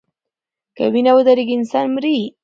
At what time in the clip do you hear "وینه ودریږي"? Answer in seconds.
0.93-1.55